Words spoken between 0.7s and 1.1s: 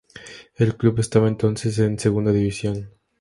club